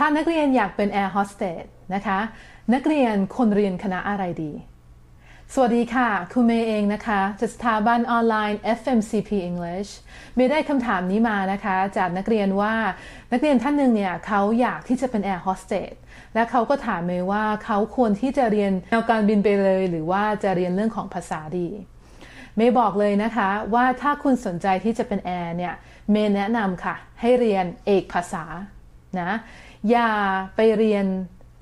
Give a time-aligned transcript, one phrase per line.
[0.00, 1.64] ถ้านักเรียนอยากเป็นแอร์โฮสเตส
[1.94, 2.18] นะคะ
[2.74, 4.52] นักเรียนควรเรียนคณะอะไรดี
[5.54, 9.90] สวัสดีค่ะ ครูเมย์เองนะคะจากสถาบันออนไลน์ FMCP English
[10.34, 12.74] เมย์ได้คำถามนี้มานะคะ จากนักเรียนว่า
[13.32, 15.92] นักเรียนท่านหนึ่งเนี่ยเขาอยากที่จะเป็นแอร์โฮสเตส
[16.34, 21.68] และเขาก็ถามเมย์ว่าเขาควรที่จะเรียนแนวการบินไปเลย หรือว่าจะเรียนเรื่องของภาษาดี
[22.56, 25.74] เมย์บอกเลยนะคะว่าถ้าคุณสนใจที่จะเป็นแอร์เนี่ย
[26.10, 28.44] เมย์แนะนำค่ะ ให้เรียนเอกภาษา
[29.20, 29.30] นะ
[29.90, 30.10] อย่า
[30.56, 31.06] ไปเรียน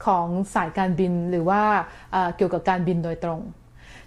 [0.06, 1.62] ของสายการบินหรือว่า
[2.36, 3.40] เกี่ยวกับการบินโดยตรง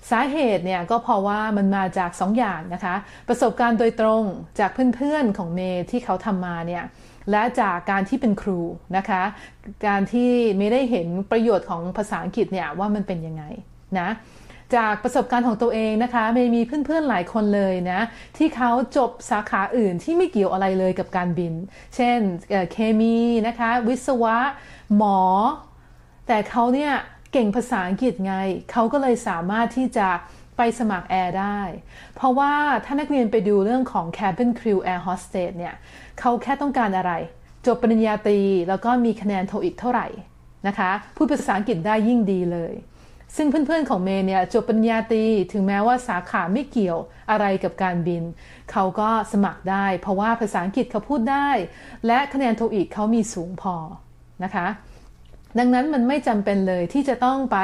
[0.09, 2.96] สาเหตุเนี่ยก็เพราะว่ามันมาจาก2ออย่างนะคะ
[3.27, 4.23] ประสบการณ์โดยตรง
[4.60, 6.84] จากเพื่อนๆของเมย์ที่เขาทำมาเนี่ย
[7.32, 8.60] และจากการที่เป็นครู
[8.98, 9.23] นะคะ
[9.88, 13.44] การที่ไม่ได้เห็นประโยชน์ของภาษาอังกฤษเนี่ยว่ามันเป็นยังไง
[13.99, 14.10] นะ
[14.76, 18.02] จากประสบการณ์ของตัวเองนะคะเมย์มีเพื่อนๆหลายคนเลยนะ
[18.38, 21.54] ที่เขาจบสาขาอื่นที่ไม่เกี่ยวอะไรเลยกับการบิน
[21.96, 22.20] เช่น
[22.72, 24.38] เคมีนะคะวิศวะ
[24.96, 25.20] หมอ
[26.27, 26.94] แต่เขาเนี่ย
[27.34, 28.35] เก่งภาษาอังกฤษไง
[28.71, 30.08] เขาก็เลยสามารถที่จะ
[30.58, 31.60] ไปสมัครแอร์ได้
[32.15, 32.54] เพราะว่า
[32.86, 35.76] ถ้านักเรียนไปดูเรื่องของ cabin crew air hostess เนี่ย
[36.20, 37.12] เขาแค่ต้องการอะไร
[37.65, 40.08] จบปริญญาตรีแล้วก็มีคะแนนโทอีกเท่าไหร่
[40.68, 42.74] นะคะ พูดภาษาอังกฤษได้ยิ่งดีเลย
[43.35, 46.98] ซึ่งเพื่อนๆของเมย์เนี่ยจบปริญญาตรีถึงแม้ว่าสาขาไม่เกี่ยว
[47.32, 48.24] อะไรกับการบิน
[48.71, 51.49] เขาก็สมัครได้ เพราะว่าภาษาอังกฤษเขาพูดได้
[52.08, 53.76] และคะแนนโทอีกเขามีสูงพอ
[54.44, 54.68] นะคะ
[55.60, 57.58] ดังนั้นมันไม่จำเป็นเลยที่จะต้องไป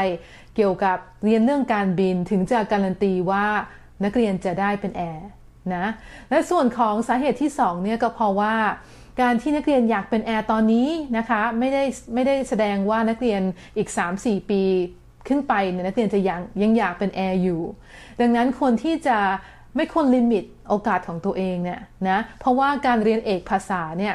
[0.55, 3.45] เกี่ยวกับเรียนเรื่องการบินถึงจะการันตีว่า
[4.03, 5.27] นักเรียนจะได้เป็นแอร์
[5.75, 5.85] นะ
[6.29, 8.55] และส่วนของสาเหตุที่2เนี่ยก็เพราะว่า
[9.22, 13.41] การที่นักเรียนอยากเป็นแอร์ตอนนี้นะคะไม่ได้ไม่ได้แสดงว่านักเรียน
[13.77, 14.63] อีก 3-4 ปี
[15.27, 17.61] ขึ้นไปเนี่ยนักเรียนจะยังยังอยากเป็นแอร์อยู่
[18.19, 19.17] ดังนั้นคนที่จะ
[19.75, 24.13] ไม่ควร limit โอกาสของตัวเองเนี่ยนะ เพราะว่าการเรียนเอกภาษาเนี่ย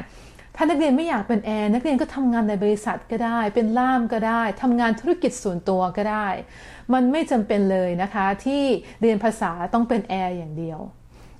[0.57, 6.29] ถ้านักเรียนไม่อยากเป็นแอร์นักเรียนก็ทำงานในบริษัทก็ได้ เป็นล่ามก็ได้ทำงานธุรกิจส่วนตัวก็ได้
[6.93, 8.63] มันไม่จำเป็นเลยนะคะที่
[9.01, 10.81] เรียนภาษาต้องเป็นแอร์อย่างเดียว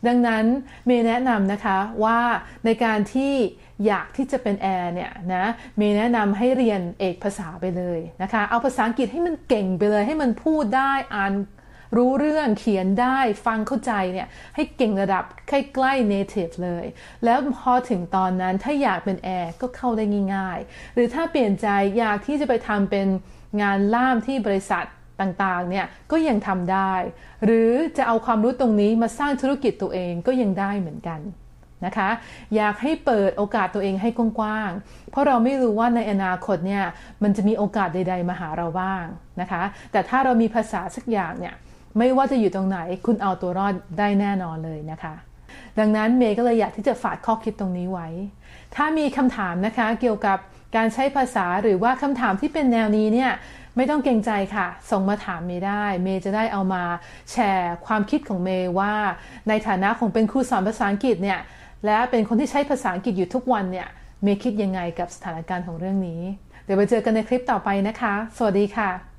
[0.07, 0.45] ดังนั้น
[0.87, 2.21] เมย์แนะนำนะคะว่า
[2.65, 3.35] ในการที่
[3.87, 5.45] อยากที่จะเป็นแอร์เนี่ยนะ
[5.77, 11.33] เมีแนะนำให้เรียนเอกภาษาไปเลยนะคะ เอาภาษาอังกฤษให้มันเก่งไปเลย ให้มันพูดได้อ่าน
[11.97, 15.53] รู้เรื่องเขียนได้ฟังเข้าใจเนี่ยให้เก่งระดับใก
[15.85, 16.85] ล้ๆ native เลย
[17.25, 21.69] แล้วพอถึงตอนนั้นถ้าอยากเป็นแอร์ก็เข้าได้ง่ายๆ หรือถ้าเปลี่ยนใจ
[21.99, 23.07] อยากที่จะไปทำเป็น
[23.63, 24.85] งานล่ามที่บริษัท
[25.21, 26.93] ต่างๆเนี่ยก็ยังทำได้
[27.45, 31.21] หรือจะเอาความรู้ตรงนี้มาสร้างธุรกิจตัวเองก็ยังได้เหมือนกัน
[31.87, 32.11] นะคะ
[32.57, 36.85] อยากให้เปิดโอกาสตัวเองให้กว้างๆ เพราะเราไม่รู้ว่าในอนาคตเนี่ย
[37.23, 39.05] มันจะมีโอกาสใด ๆ มาหาเราบ้าง
[39.41, 41.55] นะคะ แต่ถ้าเรามีภาษาสักอย่างเนี่ย
[41.99, 45.15] ไม่ว่าจะอยู่ตรงไหนคุณเอาตัวรอดได้แน่นอนเลยนะคะ
[45.79, 48.09] ดังนั้นเมย์ก็เลยอยากที่จะฝากข้อคิดตรงนี้ไว้
[48.75, 50.39] ถ้ามีคำถามนะคะเกี่ยวกับ
[50.77, 53.31] การใช้ภาษาหรือว่าคำถามที่เป็นแนวนี้เนี่ย
[53.77, 56.83] ไม่ต้องเกรงใจค่ะ ส่งมาถามเมย์ได้ เมย์จะได้เอามา
[57.33, 58.95] แชร์ความคิดของเมย์ว่า
[59.49, 61.41] ในฐานะของเป็นครูสอนภาษาอังกฤษเนี่ย
[61.87, 63.89] และเป็นคนที่ใช้ภาษาอังกฤษอยู่ทุกวันเนี่ย
[64.23, 66.21] เมย์คิดยังไงกับสถานการณ์ของเรื่องนี้
[66.65, 69.10] เดี๋ยวไปเจอกันในคลิปต่อไปนะคะ สวัสดีค่ะ